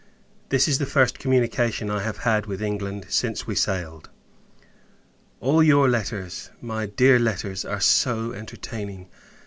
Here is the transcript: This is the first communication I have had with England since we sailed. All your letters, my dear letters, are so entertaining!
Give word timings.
This 0.49 0.67
is 0.67 0.79
the 0.79 0.87
first 0.87 1.19
communication 1.19 1.91
I 1.91 2.01
have 2.01 2.17
had 2.25 2.47
with 2.47 2.59
England 2.59 3.05
since 3.09 3.45
we 3.45 3.53
sailed. 3.53 4.09
All 5.39 5.61
your 5.61 5.87
letters, 5.87 6.49
my 6.59 6.87
dear 6.87 7.19
letters, 7.19 7.63
are 7.65 7.79
so 7.79 8.33
entertaining! 8.33 9.09